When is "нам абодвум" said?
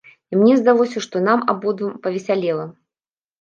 1.27-1.93